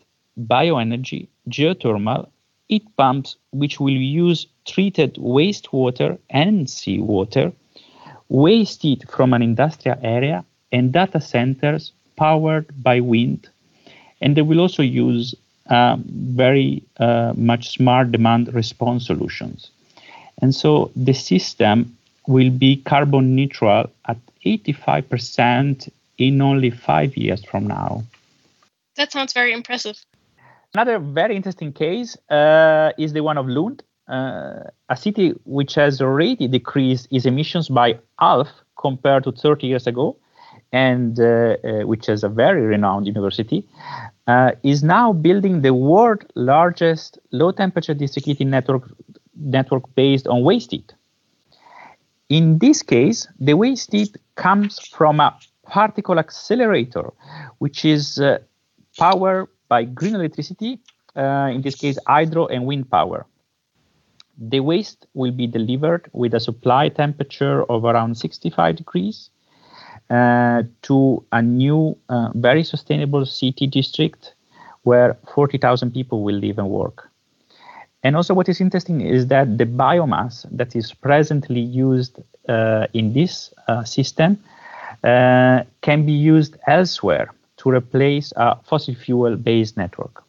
bioenergy, 0.47 1.27
geothermal, 1.47 2.27
heat 2.67 2.85
pumps, 2.97 3.35
which 3.51 3.79
will 3.79 3.91
use 3.91 4.47
treated 4.65 5.13
wastewater 5.15 6.17
and 6.31 6.67
seawater, 6.67 7.53
waste 8.29 8.81
heat 8.81 9.03
from 9.11 9.33
an 9.33 9.43
industrial 9.43 10.00
area, 10.01 10.43
and 10.71 10.91
data 10.91 11.21
centers 11.21 11.93
powered 12.15 12.65
by 12.81 13.00
wind 13.00 13.47
and 14.21 14.35
they 14.35 14.41
will 14.41 14.59
also 14.59 14.83
use 14.83 15.35
um, 15.69 16.03
very 16.07 16.83
uh, 16.99 17.33
much 17.35 17.69
smart 17.69 18.11
demand 18.11 18.53
response 18.53 19.05
solutions. 19.05 19.71
And 20.41 20.53
so 20.55 20.91
the 20.95 21.13
system 21.13 21.97
will 22.27 22.49
be 22.49 22.77
carbon 22.77 23.35
neutral 23.35 23.89
at 24.07 24.17
85% 24.45 25.89
in 26.17 26.41
only 26.41 26.69
five 26.69 27.17
years 27.17 27.43
from 27.43 27.67
now. 27.67 28.03
That 28.95 29.11
sounds 29.11 29.33
very 29.33 29.53
impressive. 29.53 29.97
Another 30.73 30.99
very 30.99 31.35
interesting 31.35 31.73
case 31.73 32.17
uh, 32.29 32.91
is 32.97 33.13
the 33.13 33.21
one 33.21 33.37
of 33.37 33.47
Lund, 33.47 33.83
uh, 34.07 34.63
a 34.89 34.95
city 34.95 35.31
which 35.45 35.75
has 35.75 36.01
already 36.01 36.47
decreased 36.47 37.07
its 37.11 37.25
emissions 37.25 37.69
by 37.69 37.99
half 38.19 38.47
compared 38.77 39.23
to 39.23 39.31
30 39.31 39.67
years 39.67 39.87
ago 39.87 40.15
and 40.71 41.19
uh, 41.19 41.57
uh, 41.63 41.85
which 41.85 42.07
is 42.07 42.23
a 42.23 42.29
very 42.29 42.61
renowned 42.61 43.05
university, 43.05 43.67
uh, 44.27 44.51
is 44.63 44.83
now 44.83 45.11
building 45.11 45.61
the 45.61 45.73
world's 45.73 46.25
largest 46.35 47.19
low 47.31 47.51
temperature 47.51 47.93
district 47.93 48.25
heating 48.25 48.49
network 48.49 48.89
network 49.35 49.83
based 49.95 50.27
on 50.27 50.43
waste 50.43 50.71
heat. 50.71 50.93
In 52.29 52.59
this 52.59 52.81
case, 52.81 53.27
the 53.39 53.55
waste 53.55 53.91
heat 53.91 54.15
comes 54.35 54.79
from 54.79 55.19
a 55.19 55.37
particle 55.67 56.19
accelerator, 56.19 57.11
which 57.57 57.83
is 57.83 58.19
uh, 58.19 58.39
powered 58.97 59.47
by 59.67 59.83
green 59.83 60.15
electricity, 60.15 60.79
uh, 61.15 61.49
in 61.53 61.61
this 61.61 61.75
case, 61.75 61.97
hydro 62.07 62.47
and 62.47 62.65
wind 62.65 62.89
power. 62.89 63.25
The 64.37 64.61
waste 64.61 65.07
will 65.13 65.31
be 65.31 65.47
delivered 65.47 66.09
with 66.13 66.33
a 66.33 66.39
supply 66.39 66.89
temperature 66.89 67.63
of 67.69 67.83
around 67.83 68.15
65 68.15 68.77
degrees 68.77 69.29
to 70.12 71.24
a 71.32 71.41
new, 71.41 71.98
uh, 72.10 72.30
very 72.36 72.63
sustainable 72.63 73.25
city 73.25 73.68
district 73.68 74.34
where 74.84 75.18
40,000 75.34 75.91
people 75.91 76.24
will 76.24 76.36
live 76.36 76.58
and 76.58 76.70
work. 76.70 77.10
And 78.03 78.15
also, 78.15 78.34
what 78.34 78.50
is 78.50 78.60
interesting 78.60 79.01
is 79.01 79.27
that 79.27 79.58
the 79.58 79.65
biomass 79.65 80.46
that 80.51 80.75
is 80.75 80.91
presently 80.94 81.62
used 81.62 82.20
uh, 82.50 82.88
in 82.94 83.13
this 83.13 83.53
uh, 83.68 83.84
system 83.84 84.44
uh, 85.03 85.63
can 85.82 86.06
be 86.06 86.12
used 86.12 86.58
elsewhere 86.68 87.32
to 87.58 87.70
replace 87.70 88.34
a 88.36 88.56
fossil 88.63 88.96
fuel 88.96 89.36
based 89.36 89.77
network. 89.77 90.24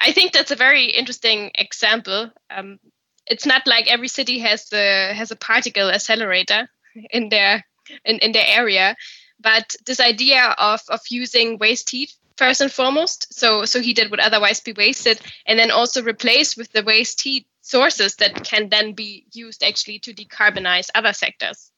I 0.00 0.12
think 0.12 0.32
that's 0.32 0.50
a 0.50 0.56
very 0.56 0.86
interesting 0.86 1.52
example. 1.54 2.30
Um, 2.50 2.80
it's 3.26 3.46
not 3.46 3.66
like 3.66 3.86
every 3.88 4.08
city 4.08 4.40
has 4.40 4.68
the 4.68 5.12
has 5.14 5.30
a 5.30 5.36
particle 5.36 5.90
accelerator 5.90 6.68
in 7.10 7.28
their 7.28 7.64
in, 8.04 8.18
in 8.18 8.32
their 8.32 8.46
area. 8.46 8.96
But 9.40 9.74
this 9.84 10.00
idea 10.00 10.54
of, 10.58 10.80
of 10.88 11.00
using 11.10 11.58
waste 11.58 11.90
heat 11.90 12.12
first 12.36 12.60
and 12.60 12.72
foremost, 12.72 13.32
so 13.32 13.64
so 13.64 13.80
heat 13.80 13.96
did 13.96 14.10
would 14.10 14.20
otherwise 14.20 14.60
be 14.60 14.72
wasted, 14.72 15.20
and 15.46 15.58
then 15.58 15.70
also 15.70 16.02
replace 16.02 16.56
with 16.56 16.70
the 16.72 16.82
waste 16.82 17.20
heat 17.22 17.46
sources 17.60 18.16
that 18.16 18.44
can 18.44 18.68
then 18.68 18.92
be 18.92 19.26
used 19.32 19.62
actually 19.62 19.98
to 20.00 20.14
decarbonize 20.14 20.88
other 20.94 21.12
sectors. 21.12 21.70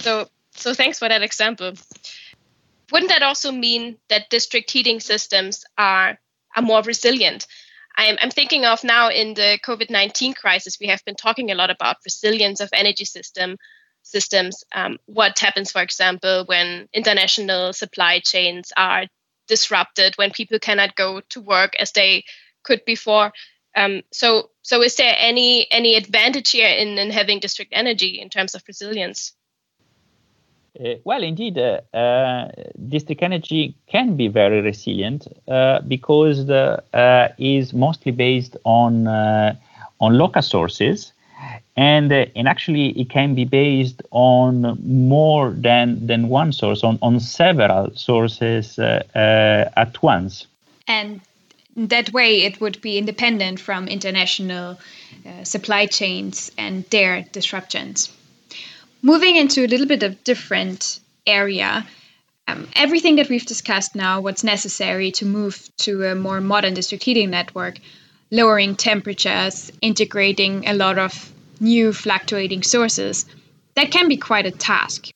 So 0.00 0.28
so 0.52 0.74
thanks 0.74 0.98
for 0.98 1.08
that 1.08 1.22
example. 1.22 1.72
Wouldn't 2.92 3.10
that 3.10 3.22
also 3.22 3.52
mean 3.52 3.98
that 4.08 4.30
district 4.30 4.70
heating 4.70 5.00
systems 5.00 5.64
are 5.78 6.18
are 6.56 6.62
more 6.62 6.82
resilient? 6.82 7.46
I'm, 7.96 8.16
I'm 8.20 8.30
thinking 8.30 8.64
of 8.64 8.82
now 8.84 9.10
in 9.10 9.34
the 9.34 9.58
COVID 9.64 9.90
19 9.90 10.34
crisis, 10.34 10.78
we 10.80 10.86
have 10.86 11.04
been 11.04 11.16
talking 11.16 11.50
a 11.50 11.54
lot 11.54 11.70
about 11.70 11.96
resilience 12.04 12.60
of 12.60 12.70
energy 12.72 13.04
system, 13.04 13.56
systems. 14.02 14.64
Um, 14.72 14.98
what 15.06 15.38
happens, 15.38 15.72
for 15.72 15.82
example, 15.82 16.44
when 16.46 16.88
international 16.92 17.72
supply 17.72 18.20
chains 18.20 18.72
are 18.76 19.04
disrupted, 19.48 20.14
when 20.16 20.30
people 20.30 20.58
cannot 20.58 20.96
go 20.96 21.20
to 21.30 21.40
work 21.40 21.74
as 21.78 21.92
they 21.92 22.24
could 22.62 22.84
before? 22.84 23.32
Um, 23.76 24.02
so, 24.12 24.50
so 24.62 24.82
is 24.82 24.96
there 24.96 25.14
any 25.16 25.70
any 25.70 25.94
advantage 25.94 26.50
here 26.50 26.68
in, 26.68 26.98
in 26.98 27.10
having 27.10 27.38
district 27.38 27.72
energy 27.74 28.20
in 28.20 28.28
terms 28.28 28.54
of 28.54 28.62
resilience? 28.66 29.32
Uh, 30.78 30.94
well, 31.04 31.22
indeed, 31.22 31.58
uh, 31.58 31.80
uh, 31.94 32.48
district 32.88 33.22
energy 33.22 33.76
can 33.86 34.16
be 34.16 34.28
very 34.28 34.60
resilient 34.60 35.26
uh, 35.48 35.80
because 35.80 36.46
the, 36.46 36.82
uh, 36.94 37.28
is 37.38 37.72
mostly 37.72 38.12
based 38.12 38.56
on 38.64 39.06
uh, 39.06 39.54
on 40.00 40.16
local 40.16 40.42
sources 40.42 41.12
and 41.76 42.12
uh, 42.12 42.26
and 42.36 42.48
actually 42.48 42.88
it 43.00 43.10
can 43.10 43.34
be 43.34 43.44
based 43.44 44.02
on 44.10 44.78
more 44.82 45.50
than 45.50 46.06
than 46.06 46.28
one 46.28 46.52
source 46.52 46.84
on 46.84 46.98
on 47.02 47.20
several 47.20 47.90
sources 47.94 48.78
uh, 48.78 49.02
uh, 49.14 49.70
at 49.76 50.02
once. 50.02 50.46
And 50.86 51.20
that 51.76 52.12
way 52.12 52.42
it 52.42 52.60
would 52.60 52.80
be 52.80 52.98
independent 52.98 53.60
from 53.60 53.88
international 53.88 54.78
uh, 55.26 55.44
supply 55.44 55.86
chains 55.86 56.50
and 56.58 56.84
their 56.90 57.22
disruptions. 57.32 58.12
Moving 59.02 59.36
into 59.36 59.64
a 59.64 59.68
little 59.68 59.86
bit 59.86 60.02
of 60.02 60.22
different 60.24 61.00
area 61.26 61.86
um, 62.50 62.68
everything 62.74 63.16
that 63.16 63.28
we've 63.28 63.46
discussed 63.46 63.94
now 63.94 64.20
what's 64.20 64.42
necessary 64.42 65.12
to 65.12 65.26
move 65.26 65.68
to 65.78 66.04
a 66.04 66.14
more 66.14 66.40
modern 66.40 66.74
district 66.74 67.04
heating 67.04 67.30
network 67.30 67.78
lowering 68.30 68.76
temperatures 68.76 69.72
integrating 69.80 70.66
a 70.66 70.74
lot 70.74 70.98
of 70.98 71.32
new 71.60 71.92
fluctuating 71.92 72.62
sources, 72.62 73.26
that 73.74 73.90
can 73.90 74.08
be 74.08 74.16
quite 74.16 74.46
a 74.46 74.50
task. 74.50 75.10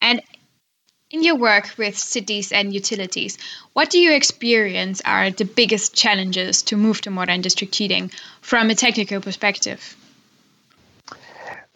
And 0.00 0.20
in 1.10 1.24
your 1.24 1.36
work 1.36 1.74
with 1.76 1.98
cities 1.98 2.52
and 2.52 2.72
utilities, 2.72 3.38
what 3.72 3.90
do 3.90 3.98
you 3.98 4.14
experience 4.14 5.02
are 5.04 5.30
the 5.30 5.44
biggest 5.44 5.94
challenges 5.94 6.62
to 6.62 6.76
move 6.76 7.00
to 7.02 7.10
modern 7.10 7.40
district 7.40 7.74
heating 7.74 8.10
from 8.40 8.70
a 8.70 8.74
technical 8.74 9.20
perspective? 9.20 9.96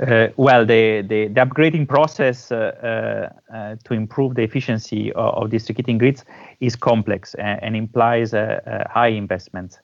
Uh, 0.00 0.28
well, 0.36 0.66
the, 0.66 1.02
the, 1.02 1.28
the, 1.28 1.40
upgrading 1.40 1.88
process 1.88 2.50
uh, 2.50 3.30
uh, 3.52 3.54
uh 3.54 3.76
to 3.84 3.94
improve 3.94 4.34
the 4.34 4.42
efficiency 4.42 5.12
of, 5.12 5.34
of, 5.34 5.50
district 5.50 5.78
heating 5.78 5.98
grids 5.98 6.24
is 6.58 6.74
complex 6.74 7.34
and, 7.34 7.62
and 7.62 7.76
implies 7.76 8.32
high 8.32 9.12
investments. 9.14 9.78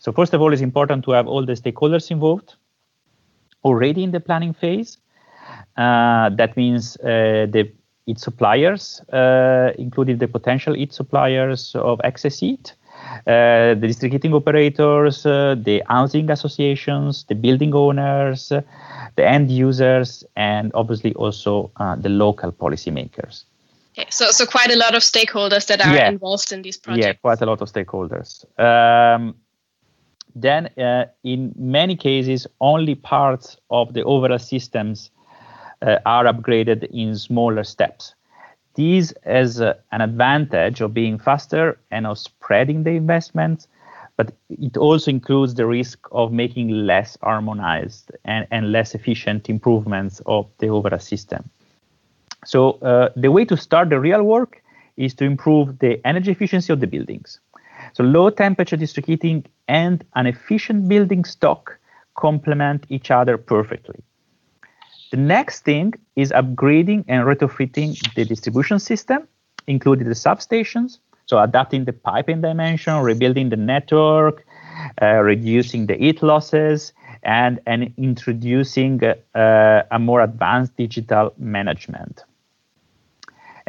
So, 0.00 0.12
first 0.12 0.32
of 0.32 0.40
all, 0.40 0.52
it's 0.52 0.62
important 0.62 1.04
to 1.04 1.10
have 1.12 1.28
all 1.28 1.44
the 1.44 1.52
stakeholders 1.52 2.10
involved 2.10 2.54
already 3.64 4.02
in 4.02 4.10
the 4.10 4.20
planning 4.20 4.54
phase. 4.54 4.96
Uh, 5.76 6.30
that 6.30 6.56
means 6.56 6.96
uh, 6.96 7.46
the 7.50 7.70
heat 8.06 8.18
suppliers, 8.18 9.02
uh, 9.12 9.72
including 9.78 10.16
the 10.16 10.26
potential 10.26 10.74
heat 10.74 10.94
suppliers 10.94 11.74
of 11.74 12.00
excess 12.02 12.40
heat, 12.40 12.74
uh, 13.26 13.74
the 13.74 13.86
district 13.88 14.14
heating 14.14 14.32
operators, 14.32 15.26
uh, 15.26 15.54
the 15.58 15.82
housing 15.86 16.30
associations, 16.30 17.24
the 17.28 17.34
building 17.34 17.74
owners, 17.74 18.50
uh, 18.50 18.62
the 19.16 19.26
end 19.26 19.50
users, 19.50 20.24
and 20.34 20.72
obviously 20.72 21.12
also 21.14 21.70
the 21.98 22.08
local 22.08 22.50
policymakers. 22.50 23.44
Okay, 23.98 24.08
so, 24.10 24.30
so 24.30 24.46
quite 24.46 24.70
a 24.70 24.76
lot 24.76 24.94
of 24.94 25.02
stakeholders 25.02 25.66
that 25.66 25.84
are 25.84 25.94
yeah. 25.94 26.08
involved 26.08 26.52
in 26.52 26.62
these 26.62 26.78
projects. 26.78 27.06
Yeah, 27.06 27.12
quite 27.14 27.42
a 27.42 27.46
lot 27.46 27.60
of 27.60 27.70
stakeholders. 27.70 28.44
Um, 28.58 29.34
then 30.34 30.66
uh, 30.78 31.06
in 31.24 31.52
many 31.56 31.96
cases 31.96 32.46
only 32.60 32.94
parts 32.94 33.56
of 33.70 33.94
the 33.94 34.04
overall 34.04 34.38
systems 34.38 35.10
uh, 35.82 35.98
are 36.06 36.24
upgraded 36.24 36.84
in 36.90 37.16
smaller 37.16 37.64
steps. 37.64 38.14
This 38.74 39.12
has 39.24 39.60
uh, 39.60 39.74
an 39.92 40.00
advantage 40.00 40.80
of 40.80 40.94
being 40.94 41.18
faster 41.18 41.78
and 41.90 42.06
of 42.06 42.18
spreading 42.18 42.84
the 42.84 42.90
investments, 42.90 43.68
but 44.16 44.32
it 44.48 44.76
also 44.76 45.10
includes 45.10 45.54
the 45.54 45.66
risk 45.66 45.98
of 46.12 46.32
making 46.32 46.70
less 46.70 47.16
harmonized 47.22 48.12
and, 48.24 48.46
and 48.50 48.72
less 48.72 48.94
efficient 48.94 49.48
improvements 49.48 50.20
of 50.26 50.46
the 50.58 50.68
overall 50.68 50.98
system. 50.98 51.50
So 52.44 52.72
uh, 52.82 53.10
the 53.16 53.30
way 53.30 53.44
to 53.46 53.56
start 53.56 53.90
the 53.90 54.00
real 54.00 54.22
work 54.22 54.62
is 54.96 55.14
to 55.14 55.24
improve 55.24 55.78
the 55.78 56.00
energy 56.06 56.30
efficiency 56.30 56.72
of 56.72 56.80
the 56.80 56.86
buildings. 56.86 57.40
So 57.92 58.04
low 58.04 58.30
temperature 58.30 58.76
district 58.76 59.08
heating 59.08 59.44
and 59.68 60.04
an 60.14 60.26
efficient 60.26 60.88
building 60.88 61.24
stock 61.24 61.78
complement 62.16 62.84
each 62.88 63.10
other 63.10 63.38
perfectly. 63.38 64.00
The 65.10 65.16
next 65.16 65.64
thing 65.64 65.94
is 66.16 66.30
upgrading 66.30 67.04
and 67.08 67.26
retrofitting 67.26 68.14
the 68.14 68.24
distribution 68.24 68.78
system, 68.78 69.26
including 69.66 70.06
the 70.08 70.14
substations. 70.14 70.98
So 71.26 71.38
adapting 71.38 71.84
the 71.84 71.92
piping 71.92 72.40
dimension, 72.40 72.96
rebuilding 72.96 73.50
the 73.50 73.56
network, 73.56 74.44
uh, 75.00 75.20
reducing 75.32 75.86
the 75.86 75.94
heat 75.94 76.22
losses, 76.22 76.92
and, 77.22 77.60
and 77.66 77.92
introducing 77.96 79.02
uh, 79.04 79.82
a 79.90 79.98
more 79.98 80.22
advanced 80.22 80.76
digital 80.76 81.32
management. 81.38 82.24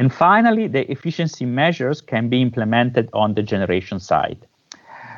And 0.01 0.11
finally, 0.11 0.65
the 0.67 0.89
efficiency 0.91 1.45
measures 1.45 2.01
can 2.01 2.27
be 2.27 2.41
implemented 2.41 3.07
on 3.13 3.35
the 3.35 3.43
generation 3.43 3.99
side. 3.99 4.47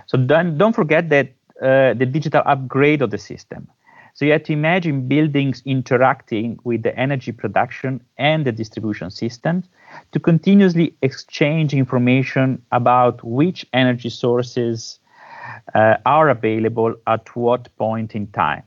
So 0.07 0.17
don't, 0.17 0.57
don't 0.57 0.75
forget 0.75 1.07
that 1.07 1.27
uh, 1.61 1.93
the 1.93 2.05
digital 2.05 2.41
upgrade 2.45 3.01
of 3.01 3.09
the 3.09 3.17
system. 3.17 3.69
So 4.13 4.25
you 4.25 4.33
have 4.33 4.43
to 4.43 4.51
imagine 4.51 5.07
buildings 5.07 5.61
interacting 5.65 6.59
with 6.65 6.83
the 6.83 6.93
energy 6.99 7.31
production 7.31 8.03
and 8.17 8.43
the 8.43 8.51
distribution 8.51 9.09
systems 9.09 9.69
to 10.11 10.19
continuously 10.19 10.97
exchange 11.01 11.73
information 11.73 12.61
about 12.73 13.23
which 13.23 13.65
energy 13.71 14.09
sources 14.09 14.99
uh, 15.73 15.95
are 16.05 16.27
available 16.27 16.93
at 17.07 17.33
what 17.37 17.73
point 17.77 18.15
in 18.15 18.27
time. 18.27 18.63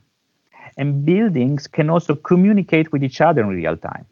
And 0.79 1.05
buildings 1.05 1.67
can 1.67 1.91
also 1.91 2.15
communicate 2.15 2.91
with 2.91 3.03
each 3.03 3.21
other 3.21 3.41
in 3.41 3.49
real 3.49 3.77
time. 3.77 4.07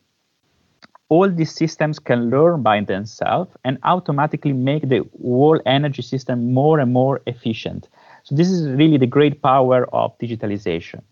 All 1.10 1.30
these 1.30 1.54
systems 1.54 2.00
can 2.00 2.30
learn 2.30 2.64
by 2.64 2.82
themselves 2.82 3.52
and 3.64 3.78
automatically 3.84 4.54
make 4.54 4.90
the 4.90 5.04
whole 5.22 5.60
energy 5.66 6.02
system 6.02 6.54
more 6.54 6.80
and 6.80 6.92
more 6.92 7.22
efficient. 7.28 7.88
So 8.24 8.36
this 8.36 8.50
is 8.50 8.68
really 8.68 8.98
the 8.98 9.06
great 9.06 9.42
power 9.42 9.88
of 9.94 10.18
digitalization. 10.18 11.04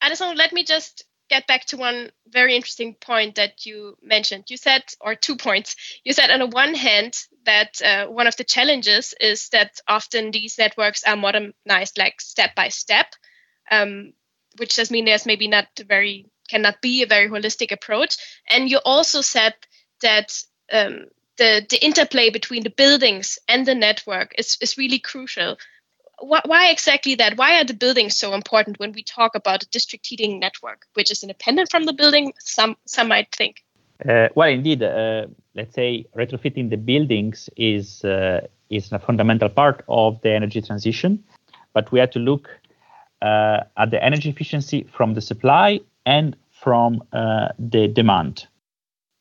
Alessandro, 0.00 0.36
let 0.36 0.52
me 0.52 0.64
just 0.64 1.04
get 1.32 1.46
back 1.46 1.64
to 1.64 1.76
one 1.76 2.10
very 2.28 2.54
interesting 2.54 2.94
point 2.94 3.36
that 3.36 3.64
you 3.64 3.96
mentioned. 4.02 4.44
You 4.48 4.56
said, 4.56 4.82
or 5.00 5.14
two 5.14 5.36
points. 5.36 5.76
You 6.04 6.12
said, 6.12 6.30
on 6.30 6.40
the 6.40 6.46
one 6.46 6.74
hand, 6.74 7.14
that 7.46 7.80
uh, 7.82 8.06
one 8.06 8.26
of 8.26 8.36
the 8.36 8.44
challenges 8.44 9.14
is 9.20 9.48
that 9.48 9.80
often 9.88 10.30
these 10.30 10.58
networks 10.58 11.04
are 11.04 11.16
modernized 11.16 11.96
like 11.98 12.20
step 12.20 12.54
by 12.54 12.68
step, 12.68 13.06
um, 13.70 14.12
which 14.58 14.76
does 14.76 14.90
mean 14.90 15.06
there's 15.06 15.26
maybe 15.26 15.48
not 15.48 15.68
very 15.86 16.26
cannot 16.52 16.80
be 16.80 17.02
a 17.02 17.12
very 17.14 17.28
holistic 17.28 17.72
approach. 17.72 18.16
And 18.48 18.70
you 18.70 18.78
also 18.84 19.20
said 19.20 19.54
that 20.00 20.28
um, 20.72 21.06
the 21.38 21.66
the 21.70 21.84
interplay 21.88 22.30
between 22.30 22.62
the 22.62 22.76
buildings 22.82 23.38
and 23.48 23.66
the 23.66 23.74
network 23.74 24.28
is 24.38 24.58
is 24.60 24.78
really 24.78 24.98
crucial 24.98 25.56
why 26.22 26.70
exactly 26.70 27.16
that? 27.16 27.36
Why 27.36 27.60
are 27.60 27.64
the 27.64 27.74
buildings 27.74 28.16
so 28.16 28.34
important 28.34 28.78
when 28.78 28.92
we 28.92 29.02
talk 29.02 29.34
about 29.34 29.62
a 29.62 29.68
district 29.70 30.06
heating 30.06 30.38
network, 30.38 30.86
which 30.94 31.10
is 31.10 31.22
independent 31.22 31.70
from 31.70 31.84
the 31.84 31.92
building? 31.92 32.32
Some 32.38 32.76
some 32.86 33.08
might 33.08 33.34
think. 33.34 33.64
Uh, 34.08 34.28
well, 34.34 34.48
indeed, 34.48 34.82
uh, 34.82 35.26
let's 35.54 35.74
say 35.74 36.06
retrofitting 36.16 36.70
the 36.70 36.76
buildings 36.76 37.48
is 37.56 38.04
uh, 38.04 38.46
is 38.70 38.92
a 38.92 38.98
fundamental 38.98 39.48
part 39.48 39.84
of 39.88 40.20
the 40.22 40.32
energy 40.32 40.62
transition, 40.62 41.22
but 41.74 41.90
we 41.92 41.98
have 41.98 42.10
to 42.10 42.18
look 42.18 42.48
uh, 43.20 43.60
at 43.76 43.90
the 43.90 44.02
energy 44.02 44.28
efficiency 44.28 44.86
from 44.96 45.14
the 45.14 45.20
supply 45.20 45.80
and 46.06 46.36
from 46.62 47.02
uh, 47.12 47.48
the 47.58 47.88
demand 47.88 48.46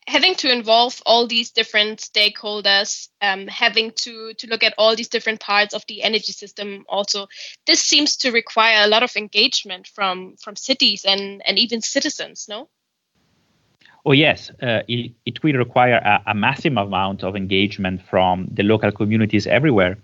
having 0.07 0.35
to 0.35 0.51
involve 0.51 1.01
all 1.05 1.27
these 1.27 1.51
different 1.51 1.99
stakeholders, 1.99 3.07
um, 3.21 3.47
having 3.47 3.91
to 3.95 4.33
to 4.33 4.47
look 4.47 4.63
at 4.63 4.73
all 4.77 4.95
these 4.95 5.09
different 5.09 5.39
parts 5.39 5.73
of 5.73 5.85
the 5.87 6.03
energy 6.03 6.33
system, 6.33 6.85
also 6.89 7.27
this 7.65 7.81
seems 7.81 8.17
to 8.17 8.31
require 8.31 8.83
a 8.83 8.87
lot 8.87 9.03
of 9.03 9.15
engagement 9.15 9.87
from 9.87 10.35
from 10.37 10.55
cities 10.55 11.05
and 11.05 11.41
and 11.47 11.57
even 11.57 11.81
citizens. 11.81 12.47
No. 12.49 12.69
Oh 14.03 14.13
yes, 14.13 14.49
uh, 14.63 14.81
it, 14.87 15.11
it 15.25 15.43
will 15.43 15.53
require 15.53 15.97
a, 15.97 16.31
a, 16.31 16.33
massive 16.33 16.75
amount 16.75 17.23
of 17.23 17.35
engagement 17.35 18.01
from 18.01 18.47
the 18.51 18.63
local 18.63 18.91
communities 18.91 19.45
everywhere. 19.45 19.95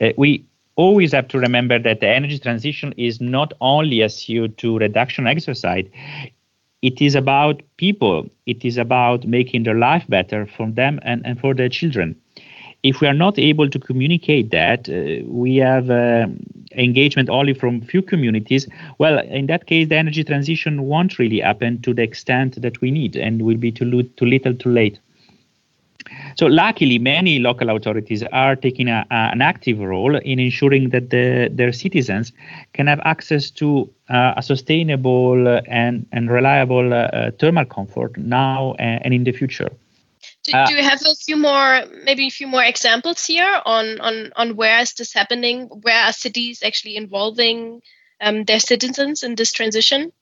Uh, 0.00 0.10
we 0.16 0.44
always 0.76 1.10
have 1.12 1.26
to 1.28 1.38
remember 1.40 1.78
that 1.80 1.98
the 1.98 2.08
energy 2.08 2.38
transition 2.38 2.94
is 2.96 3.20
not 3.20 3.52
only 3.60 4.02
a 4.02 4.06
CO2 4.06 4.78
reduction 4.78 5.26
exercise, 5.26 5.86
it 6.84 7.00
is 7.00 7.14
about 7.14 7.62
people. 7.78 8.28
It 8.44 8.62
is 8.62 8.76
about 8.76 9.26
making 9.26 9.62
their 9.62 9.78
life 9.88 10.04
better 10.06 10.46
for 10.46 10.70
them 10.70 11.00
and, 11.02 11.24
and 11.24 11.40
for 11.40 11.54
their 11.54 11.70
children. 11.70 12.14
If 12.82 13.00
we 13.00 13.08
are 13.08 13.14
not 13.14 13.38
able 13.38 13.70
to 13.70 13.78
communicate 13.78 14.50
that, 14.50 14.86
uh, 14.90 15.26
we 15.26 15.56
have 15.56 15.88
uh, 15.88 16.26
engagement 16.76 17.30
only 17.30 17.54
from 17.54 17.80
few 17.80 18.02
communities. 18.02 18.68
Well, 18.98 19.18
in 19.20 19.46
that 19.46 19.64
case, 19.64 19.88
the 19.88 19.96
energy 19.96 20.22
transition 20.22 20.82
won't 20.82 21.18
really 21.18 21.40
happen 21.40 21.80
to 21.80 21.94
the 21.94 22.02
extent 22.02 22.60
that 22.60 22.78
we 22.82 22.90
need, 22.90 23.16
and 23.16 23.40
will 23.40 23.56
be 23.56 23.72
too, 23.72 24.02
too 24.02 24.26
little, 24.26 24.54
too 24.54 24.70
late. 24.70 24.98
So, 26.36 26.46
luckily, 26.46 26.98
many 26.98 27.38
local 27.38 27.70
authorities 27.70 28.22
are 28.32 28.56
taking 28.56 28.88
a, 28.88 29.06
a, 29.10 29.14
an 29.14 29.42
active 29.42 29.78
role 29.78 30.16
in 30.16 30.38
ensuring 30.38 30.90
that 30.90 31.10
the, 31.10 31.48
their 31.52 31.72
citizens 31.72 32.32
can 32.72 32.86
have 32.86 33.00
access 33.04 33.50
to 33.52 33.90
uh, 34.08 34.34
a 34.36 34.42
sustainable 34.42 35.60
and, 35.66 36.06
and 36.12 36.30
reliable 36.30 36.92
uh, 36.92 37.30
thermal 37.38 37.64
comfort 37.64 38.16
now 38.16 38.74
and, 38.78 39.04
and 39.04 39.14
in 39.14 39.24
the 39.24 39.32
future. 39.32 39.70
Do, 40.44 40.52
uh, 40.52 40.66
do, 40.66 40.74
you 40.74 40.82
have 40.82 41.00
a 41.06 41.14
few 41.14 41.36
more, 41.36 41.84
maybe 42.04 42.26
a 42.26 42.30
few 42.30 42.46
more 42.46 42.62
examples 42.62 43.24
here 43.24 43.60
on, 43.64 44.00
on, 44.00 44.32
on 44.36 44.56
where 44.56 44.80
is 44.80 44.92
this 44.94 45.12
happening? 45.12 45.68
Where 45.82 46.04
are 46.04 46.12
cities 46.12 46.62
actually 46.62 46.96
involving 46.96 47.80
um, 48.20 48.44
their 48.44 48.60
citizens 48.60 49.22
in 49.22 49.34
this 49.36 49.52
transition? 49.52 50.12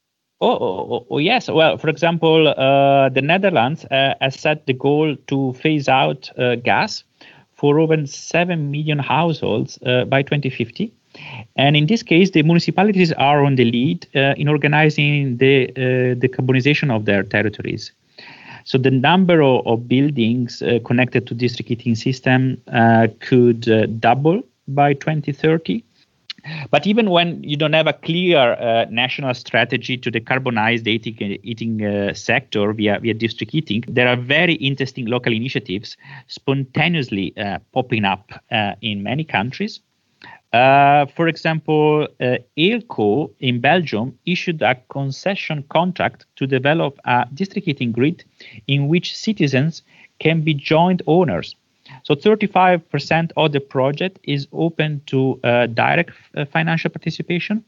Oh, 0.42 0.59
oh, 0.61 0.88
oh, 0.94 1.07
oh, 1.09 1.18
yes. 1.18 1.48
Well, 1.48 1.78
for 1.78 1.88
example, 1.88 2.48
uh, 2.48 3.09
the 3.11 3.22
Netherlands 3.22 3.85
uh, 3.85 4.14
has 4.20 4.35
set 4.40 4.66
the 4.66 4.72
goal 4.72 5.14
to 5.28 5.52
phase 5.52 5.88
out 5.88 6.28
uh, 6.37 6.57
gas 6.57 7.05
for 7.55 7.78
over 7.78 8.05
7 8.05 8.70
million 8.72 8.98
households 8.98 9.78
uh, 9.87 10.05
by 10.05 10.22
2050. 10.22 10.92
And 11.55 11.76
in 11.76 11.87
this 11.87 12.02
case, 12.02 12.33
the 12.33 12.42
municipalities 12.42 13.12
are 13.12 13.44
on 13.44 13.55
the 13.55 13.64
lead 13.66 14.09
uh, 14.16 14.35
in 14.37 14.48
organizing 14.48 15.37
the 15.37 15.68
uh, 15.70 15.81
decarbonization 16.16 16.90
of 16.90 17.05
their 17.05 17.22
territories. 17.22 17.92
So 18.64 18.78
the 18.78 18.90
number 18.90 19.42
of, 19.42 19.64
of 19.64 19.87
buildings 19.87 20.61
connected 20.85 21.28
to 21.28 21.35
district 21.35 21.68
heating 21.68 21.94
system 21.94 22.61
could 23.20 24.00
double 24.00 24.42
by 24.66 24.94
2030 24.94 25.85
but 26.70 26.87
even 26.87 27.11
when 27.11 27.42
you 27.42 27.57
don't 27.57 27.72
have 27.72 27.87
a 27.87 27.92
clear 27.92 28.55
uh, 28.55 28.87
national 28.90 29.35
strategy 29.35 29.96
to 29.96 30.11
decarbonize 30.11 30.83
the 30.85 30.92
eating, 30.92 31.38
eating 31.42 31.85
uh, 31.85 32.14
sector 32.14 32.72
via, 32.72 32.98
via 32.98 33.14
district 33.14 33.52
heating, 33.52 33.85
there 33.88 34.09
are 34.09 34.16
very 34.16 34.55
interesting 34.55 35.07
local 35.07 35.33
initiatives 35.33 35.96
spontaneously 36.26 37.37
uh, 37.37 37.59
popping 37.72 38.05
up 38.05 38.33
uh, 38.50 38.72
in 38.81 39.02
many 39.02 39.24
countries. 39.24 39.81
Uh, 40.52 41.07
for 41.07 41.28
example, 41.28 42.07
uh, 42.20 42.37
Eeklo 42.59 43.31
in 43.40 43.61
Belgium 43.61 44.18
issued 44.26 44.61
a 44.61 44.74
concession 44.90 45.64
contract 45.70 46.26
to 46.37 46.46
develop 46.46 46.98
a 47.07 47.26
district 47.33 47.66
heating 47.66 47.90
grid 47.90 48.22
in 48.66 48.88
which 48.88 49.16
citizens 49.16 49.83
can 50.18 50.42
be 50.42 50.52
joint 50.52 51.00
owners 51.07 51.57
so 52.02 52.14
35% 52.14 53.33
of 53.37 53.52
the 53.52 53.61
project 53.61 54.18
is 54.22 54.48
open 54.52 55.02
to 55.07 55.40
uh, 55.44 55.66
direct 55.66 56.12
uh, 56.37 56.44
financial 56.46 56.90
participation. 56.90 57.64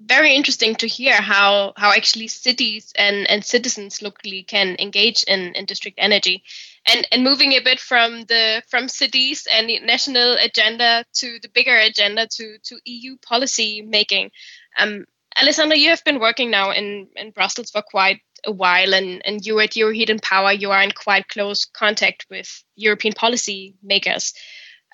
Very 0.00 0.34
interesting 0.34 0.76
to 0.76 0.86
hear 0.86 1.14
how, 1.14 1.72
how 1.76 1.90
actually 1.90 2.28
cities 2.28 2.92
and, 2.96 3.28
and 3.28 3.44
citizens 3.44 4.00
locally 4.00 4.44
can 4.44 4.76
engage 4.78 5.24
in, 5.24 5.54
in 5.54 5.64
district 5.64 5.98
energy. 6.00 6.44
And, 6.86 7.06
and 7.10 7.24
moving 7.24 7.52
a 7.52 7.60
bit 7.60 7.80
from 7.80 8.22
the 8.22 8.62
from 8.68 8.88
cities 8.88 9.48
and 9.52 9.68
the 9.68 9.80
national 9.80 10.34
agenda 10.34 11.04
to 11.14 11.38
the 11.42 11.48
bigger 11.48 11.76
agenda 11.76 12.28
to, 12.28 12.58
to 12.62 12.78
EU 12.84 13.16
policy 13.26 13.82
making. 13.82 14.30
Um, 14.78 15.04
Alessandro, 15.40 15.76
you 15.76 15.90
have 15.90 16.04
been 16.04 16.20
working 16.20 16.50
now 16.50 16.70
in, 16.70 17.08
in 17.16 17.30
Brussels 17.30 17.70
for 17.70 17.82
quite 17.82 18.20
a 18.44 18.52
while 18.52 18.94
and, 18.94 19.22
and 19.26 19.44
you 19.44 19.58
at 19.60 19.72
Euroheat 19.72 20.10
and 20.10 20.22
Power, 20.22 20.52
you 20.52 20.70
are 20.70 20.82
in 20.82 20.92
quite 20.92 21.28
close 21.28 21.64
contact 21.64 22.26
with 22.30 22.62
European 22.76 23.14
policy 23.14 23.74
makers. 23.82 24.32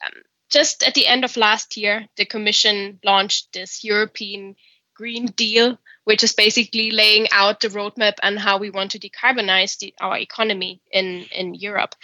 Um, 0.04 0.22
just 0.50 0.83
at 0.83 0.94
the 0.94 1.07
end 1.07 1.24
of 1.24 1.37
last 1.37 1.76
year, 1.76 2.07
the 2.16 2.24
Commission 2.24 2.98
launched 3.04 3.52
this 3.52 3.83
European 3.85 4.57
Green 4.94 5.26
Deal, 5.26 5.78
which 6.04 6.22
is 6.22 6.33
basically 6.33 6.90
laying 6.90 7.26
out 7.33 7.61
the 7.61 7.68
roadmap 7.68 8.14
and 8.22 8.38
how 8.38 8.59
we 8.59 8.70
want 8.70 8.92
to 8.92 8.98
decarbonize 8.98 9.78
the, 9.78 9.92
our 10.00 10.18
economy 10.18 10.80
in, 10.92 11.26
in 11.33 11.54
Europe. 11.54 11.94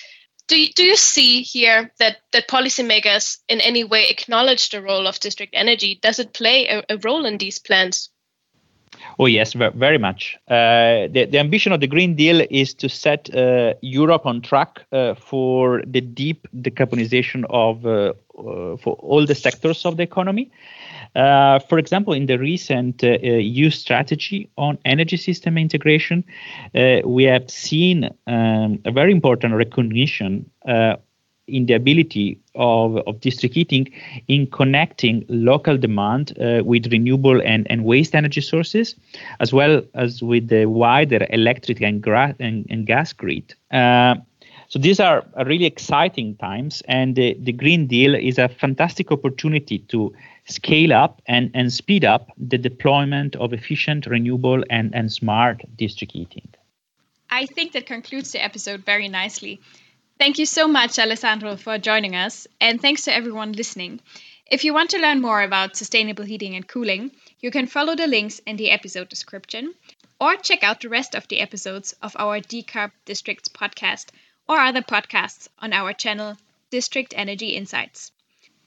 Do 0.49 0.61
you, 0.61 0.73
do 0.73 0.83
you 0.85 0.97
see 0.97 1.43
here 1.43 1.93
that, 2.01 2.17
that 2.33 2.49
policymakers 2.49 3.39
in 3.49 3.61
any 3.61 3.85
way 3.85 4.09
acknowledge 4.09 4.71
the 4.71 4.83
role 4.83 5.07
of 5.07 5.21
district 5.21 5.55
energy? 5.57 6.01
Does 6.03 6.19
it 6.19 6.35
play 6.35 6.67
a, 6.67 6.83
a 6.89 6.99
role 6.99 7.25
in 7.25 7.39
these 7.39 7.61
plans? 7.61 8.11
Oh, 9.19 9.27
yes, 9.27 9.53
very 9.53 9.99
much. 9.99 10.37
Uh, 10.49 11.09
the, 11.11 11.27
the 11.31 11.39
ambition 11.39 11.73
of 11.73 11.81
the 11.81 11.87
Green 11.87 12.15
Deal 12.15 12.43
is 12.51 12.75
to 12.75 12.89
set 12.89 13.35
uh, 13.35 13.75
Europe 13.83 14.27
on 14.27 14.41
track 14.41 14.81
uh, 14.93 15.15
for 15.15 15.83
the 15.87 16.01
deep 16.01 16.47
decarbonization 16.57 17.45
of 17.51 17.87
uh, 17.87 18.13
uh, 18.39 18.77
for 18.77 18.95
all 19.01 19.27
the 19.27 19.35
sectors 19.35 19.85
of 19.85 19.97
the 19.97 20.03
economy. 20.03 20.51
Uh, 21.15 21.59
for 21.59 21.79
example, 21.79 22.13
in 22.15 22.27
the 22.27 22.39
recent 22.39 23.03
EU 23.03 23.69
strategy 23.69 24.49
on 24.57 24.79
energy 24.85 25.17
system 25.17 25.59
integration, 25.59 26.25
we 27.05 27.25
have 27.25 27.51
seen 27.51 28.09
um, 28.27 28.79
a 28.85 28.93
very 28.93 29.13
important 29.13 29.55
recognition 29.55 30.49
in 31.51 31.67
the 31.67 31.75
ability 31.75 32.39
of, 32.55 32.97
of 33.07 33.21
district 33.21 33.55
heating 33.55 33.93
in 34.29 34.47
connecting 34.47 35.25
local 35.29 35.77
demand 35.77 36.37
uh, 36.39 36.63
with 36.65 36.91
renewable 36.91 37.41
and, 37.43 37.67
and 37.71 37.85
waste 37.85 38.15
energy 38.15 38.41
sources, 38.41 38.95
as 39.41 39.53
well 39.53 39.83
as 39.95 40.23
with 40.23 40.49
the 40.49 40.67
wider 40.67 41.27
electric 41.31 41.81
and, 41.81 42.03
gra- 42.03 42.37
and, 42.39 42.67
and 42.71 42.87
gas 42.87 43.13
grid. 43.13 43.55
Uh, 43.71 44.15
so 44.69 44.79
these 44.79 45.01
are 45.01 45.27
really 45.47 45.67
exciting 45.67 46.37
times, 46.37 46.81
and 46.87 47.17
the, 47.17 47.37
the 47.41 47.51
Green 47.51 47.89
Deal 47.89 48.15
is 48.15 48.39
a 48.39 48.49
fantastic 48.49 49.11
opportunity 49.11 49.81
to 49.89 50.15
scale 50.45 50.93
up 50.93 51.21
and, 51.27 51.51
and 51.55 51.73
speed 51.73 52.05
up 52.05 52.31
the 52.39 52.57
deployment 52.57 53.35
of 53.37 53.53
efficient, 53.53 54.07
renewable, 54.07 54.63
and, 54.71 54.95
and 54.95 55.11
smart 55.11 55.63
district 55.77 56.13
heating. 56.13 56.49
I 57.31 57.47
think 57.47 57.73
that 57.73 57.87
concludes 57.87 58.31
the 58.31 58.45
episode 58.45 58.85
very 58.85 59.09
nicely. 59.09 59.61
Thank 60.21 60.39
you 60.39 60.45
so 60.45 60.69
much, 60.69 60.99
Alessandro, 60.99 61.57
for 61.57 61.79
joining 61.79 62.15
us, 62.15 62.47
and 62.61 62.79
thanks 62.79 63.05
to 63.05 63.15
everyone 63.15 63.53
listening. 63.53 64.01
If 64.45 64.65
you 64.65 64.75
want 64.75 64.91
to 64.91 64.99
learn 64.99 65.23
more 65.23 65.41
about 65.41 65.79
sustainable 65.79 66.25
heating 66.25 66.55
and 66.55 66.69
cooling, 66.69 67.13
you 67.41 67.51
can 67.51 67.67
follow 67.67 67.97
the 67.97 68.07
links 68.07 68.39
in 68.41 68.57
the 68.57 68.71
episode 68.71 69.09
description 69.09 69.75
or 70.21 70.37
check 70.37 70.63
out 70.63 70.83
the 70.83 70.91
rest 70.91 71.15
of 71.15 71.27
the 71.29 71.41
episodes 71.41 71.95
of 72.03 72.15
our 72.19 72.39
Decarb 72.39 72.93
Districts 73.07 73.49
podcast 73.49 74.11
or 74.47 74.59
other 74.61 74.83
podcasts 74.83 75.49
on 75.59 75.73
our 75.73 75.95
channel, 75.95 76.37
District 76.69 77.15
Energy 77.17 77.57
Insights. 77.57 78.13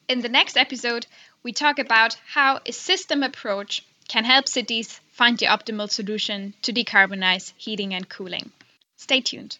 In 0.10 0.22
the 0.22 0.30
next 0.30 0.58
episode, 0.58 1.06
we 1.44 1.54
talk 1.54 1.78
about 1.78 2.18
how 2.26 2.62
a 2.66 2.74
system 2.74 3.22
approach 3.22 3.84
can 4.08 4.26
help 4.26 4.48
cities 4.48 5.00
find 5.12 5.38
the 5.38 5.46
optimal 5.46 5.92
solution 5.92 6.56
to 6.64 6.74
decarbonize 6.74 7.54
heating 7.58 7.94
and 7.94 8.10
cooling. 8.10 8.52
Stay 8.98 9.22
tuned. 9.22 9.60